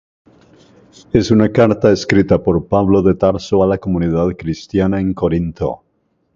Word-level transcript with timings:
Es 1.13 1.29
una 1.29 1.51
carta 1.51 1.91
escrita 1.91 2.41
por 2.41 2.67
Pablo 2.67 3.03
de 3.03 3.13
Tarso 3.13 3.61
a 3.63 3.67
la 3.67 3.77
comunidad 3.77 4.29
cristiana 4.35 4.99
en 4.99 5.13
Corinto. 5.13 5.83